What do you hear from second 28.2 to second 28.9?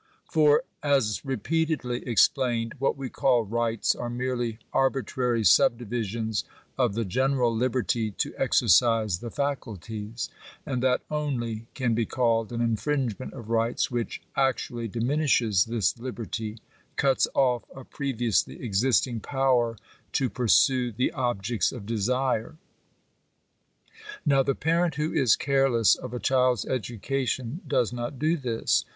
this.